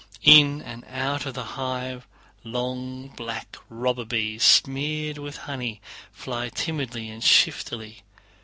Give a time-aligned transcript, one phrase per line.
[0.25, 2.07] In and out of the hive
[2.43, 5.79] long black robber bees smeared with honey
[6.11, 8.01] fly timidly and shiftily.